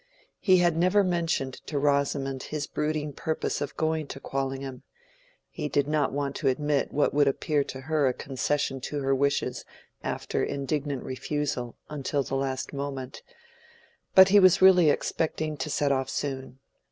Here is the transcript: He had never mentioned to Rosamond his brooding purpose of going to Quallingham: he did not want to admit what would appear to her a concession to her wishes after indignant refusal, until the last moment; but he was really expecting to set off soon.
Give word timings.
He 0.39 0.57
had 0.57 0.75
never 0.75 1.03
mentioned 1.03 1.61
to 1.67 1.77
Rosamond 1.77 2.41
his 2.41 2.65
brooding 2.65 3.13
purpose 3.13 3.61
of 3.61 3.77
going 3.77 4.07
to 4.07 4.19
Quallingham: 4.19 4.81
he 5.47 5.69
did 5.69 5.87
not 5.87 6.11
want 6.11 6.35
to 6.37 6.47
admit 6.47 6.91
what 6.91 7.13
would 7.13 7.27
appear 7.27 7.63
to 7.65 7.81
her 7.81 8.07
a 8.07 8.13
concession 8.15 8.81
to 8.81 9.03
her 9.03 9.13
wishes 9.13 9.63
after 10.03 10.43
indignant 10.43 11.03
refusal, 11.03 11.77
until 11.87 12.23
the 12.23 12.33
last 12.33 12.73
moment; 12.73 13.21
but 14.15 14.29
he 14.29 14.39
was 14.39 14.59
really 14.59 14.89
expecting 14.89 15.55
to 15.57 15.69
set 15.69 15.91
off 15.91 16.09
soon. 16.09 16.57